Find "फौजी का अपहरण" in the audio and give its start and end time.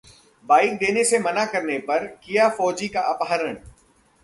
2.49-3.55